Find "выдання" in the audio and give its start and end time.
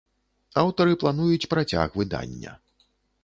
2.01-2.51